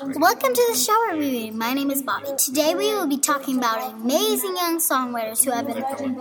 Welcome 0.00 0.54
to 0.54 0.66
the 0.70 0.76
show, 0.76 1.10
everybody. 1.10 1.50
My 1.52 1.72
name 1.72 1.90
is 1.90 2.02
Bobby. 2.02 2.26
Today 2.36 2.74
we 2.74 2.92
will 2.92 3.06
be 3.06 3.16
talking 3.16 3.58
about 3.58 3.92
amazing 3.92 4.56
young 4.56 4.78
songwriters 4.78 5.44
who 5.44 5.52
have 5.52 5.68
been 5.68 5.76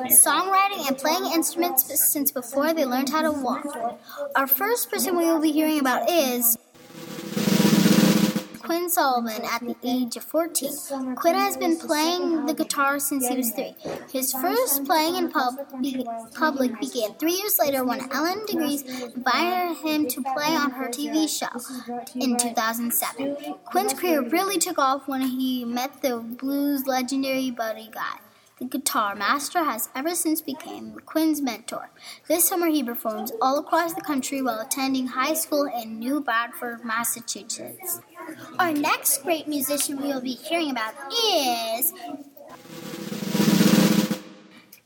songwriting 0.09 0.87
and 0.87 0.95
playing 0.95 1.25
instruments 1.33 1.83
since 1.99 2.31
before 2.31 2.73
they 2.73 2.85
learned 2.85 3.09
how 3.09 3.23
to 3.23 3.31
walk. 3.31 3.65
Our 4.35 4.45
first 4.45 4.91
person 4.91 5.17
we 5.17 5.25
will 5.25 5.41
be 5.41 5.51
hearing 5.51 5.79
about 5.79 6.07
is 6.07 6.55
Quinn 8.73 8.89
Sullivan 8.89 9.43
at 9.45 9.61
the 9.61 9.75
age 9.83 10.17
of 10.17 10.23
14. 10.23 11.15
Quinn 11.15 11.35
has 11.35 11.55
been 11.57 11.77
playing 11.77 12.47
the 12.47 12.55
guitar 12.55 12.97
since 12.97 13.27
he 13.27 13.37
was 13.37 13.51
three. 13.51 13.75
His 14.11 14.33
first 14.33 14.83
playing 14.85 15.15
in 15.15 15.29
pub- 15.29 15.59
public 16.33 16.79
began 16.79 17.13
three 17.13 17.33
years 17.33 17.59
later 17.59 17.83
when 17.85 18.11
Ellen 18.11 18.39
DeGeneres 18.47 19.13
invited 19.13 19.77
him 19.77 20.07
to 20.07 20.23
play 20.23 20.55
on 20.55 20.71
her 20.71 20.87
TV 20.87 21.29
show 21.29 21.53
in 22.15 22.35
2007. 22.35 23.35
Quinn's 23.65 23.93
career 23.93 24.27
really 24.27 24.57
took 24.57 24.79
off 24.79 25.07
when 25.07 25.21
he 25.21 25.63
met 25.65 26.01
the 26.01 26.17
blues 26.17 26.87
legendary 26.87 27.51
Buddy 27.51 27.91
Guy. 27.93 28.21
The 28.59 28.65
guitar 28.65 29.13
master 29.13 29.63
has 29.63 29.89
ever 29.95 30.15
since 30.15 30.41
become 30.41 30.99
Quinn's 31.05 31.41
mentor. 31.41 31.89
This 32.27 32.47
summer 32.47 32.67
he 32.67 32.83
performs 32.83 33.31
all 33.41 33.59
across 33.59 33.93
the 33.93 34.01
country 34.01 34.41
while 34.41 34.59
attending 34.59 35.07
high 35.07 35.33
school 35.33 35.65
in 35.65 35.99
New 35.99 36.21
Bedford, 36.21 36.85
Massachusetts. 36.85 37.99
Our 38.59 38.71
next 38.71 39.23
great 39.23 39.47
musician 39.47 40.01
we 40.01 40.07
will 40.07 40.21
be 40.21 40.33
hearing 40.33 40.71
about 40.71 40.93
is 41.11 41.93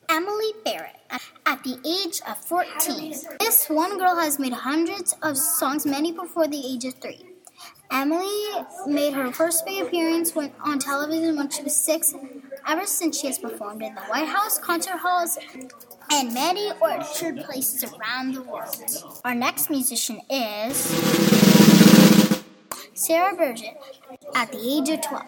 Emily 0.09 0.51
Barrett 0.63 0.95
at 1.45 1.63
the 1.63 1.77
age 1.85 2.21
of 2.27 2.37
14. 2.37 3.13
This 3.39 3.67
one 3.69 3.97
girl 3.97 4.15
has 4.15 4.39
made 4.39 4.53
hundreds 4.53 5.15
of 5.21 5.37
songs, 5.37 5.85
many 5.85 6.11
before 6.11 6.47
the 6.47 6.65
age 6.65 6.85
of 6.85 6.95
three. 6.95 7.23
Emily 7.91 8.65
made 8.85 9.13
her 9.13 9.31
first 9.31 9.65
big 9.65 9.85
appearance 9.85 10.35
on 10.35 10.79
television 10.79 11.37
when 11.37 11.49
she 11.49 11.63
was 11.63 11.75
six. 11.75 12.13
Ever 12.67 12.85
since 12.85 13.19
she 13.19 13.27
has 13.27 13.39
performed 13.39 13.81
in 13.81 13.95
the 13.95 14.01
White 14.01 14.27
House, 14.27 14.57
concert 14.57 14.97
halls, 14.97 15.37
and 16.11 16.33
many 16.33 16.71
orchard 16.81 17.37
places 17.45 17.83
around 17.83 18.33
the 18.33 18.41
world. 18.41 19.21
Our 19.23 19.35
next 19.35 19.69
musician 19.69 20.21
is 20.29 21.76
Sarah 23.07 23.33
Burgett 23.37 23.77
at 24.35 24.51
the 24.51 24.59
age 24.59 24.89
of 24.89 24.99
12. 24.99 25.23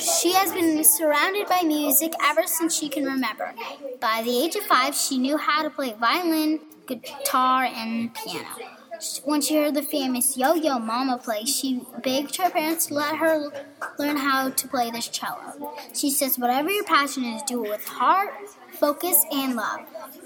She 0.00 0.32
has 0.32 0.52
been 0.52 0.82
surrounded 0.82 1.46
by 1.46 1.62
music 1.62 2.12
ever 2.20 2.42
since 2.44 2.76
she 2.76 2.88
can 2.88 3.04
remember. 3.04 3.54
By 4.00 4.22
the 4.24 4.36
age 4.36 4.56
of 4.56 4.64
five, 4.64 4.96
she 4.96 5.16
knew 5.16 5.36
how 5.36 5.62
to 5.62 5.70
play 5.70 5.92
violin, 5.92 6.58
guitar, 6.88 7.66
and 7.66 8.12
piano. 8.12 8.79
When 9.24 9.40
she 9.40 9.56
heard 9.56 9.74
the 9.74 9.82
famous 9.82 10.36
Yo 10.36 10.54
Yo 10.54 10.78
Mama 10.78 11.18
play, 11.18 11.44
she 11.44 11.82
begged 12.02 12.36
her 12.36 12.50
parents 12.50 12.86
to 12.86 12.94
let 12.94 13.16
her 13.16 13.50
learn 13.98 14.16
how 14.16 14.50
to 14.50 14.68
play 14.68 14.90
this 14.90 15.08
cello. 15.08 15.74
She 15.94 16.10
says, 16.10 16.38
Whatever 16.38 16.70
your 16.70 16.84
passion 16.84 17.24
is, 17.24 17.42
do 17.42 17.64
it 17.64 17.70
with 17.70 17.84
heart, 17.86 18.32
focus, 18.72 19.24
and 19.32 19.56
love. 19.56 19.80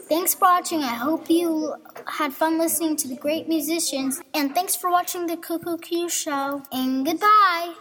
Thanks 0.08 0.34
for 0.34 0.46
watching. 0.46 0.82
I 0.82 0.94
hope 0.94 1.30
you 1.30 1.74
had 2.06 2.32
fun 2.32 2.58
listening 2.58 2.96
to 2.96 3.08
the 3.08 3.16
great 3.16 3.48
musicians. 3.48 4.20
And 4.34 4.54
thanks 4.54 4.76
for 4.76 4.90
watching 4.90 5.26
the 5.26 5.36
Cuckoo 5.36 5.78
Q 5.78 6.08
Show. 6.08 6.62
And 6.72 7.06
goodbye. 7.06 7.74